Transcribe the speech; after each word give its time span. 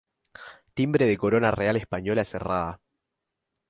Timbre 0.73 1.05
de 1.05 1.15
corona 1.15 1.51
real 1.51 1.75
española 1.75 2.25
cerrada. 2.25 2.81